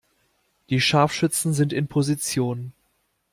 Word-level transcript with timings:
Die 0.71 0.81
Scharfschützen 0.81 1.53
sind 1.53 1.71
in 1.73 1.87
Position. 1.87 2.73